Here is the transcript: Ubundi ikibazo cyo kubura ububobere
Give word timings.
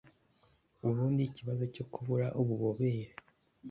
Ubundi 0.87 1.21
ikibazo 1.25 1.63
cyo 1.73 1.85
kubura 1.93 2.27
ububobere 2.41 3.11